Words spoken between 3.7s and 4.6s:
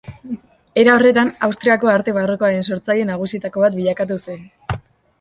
bilakatu zen.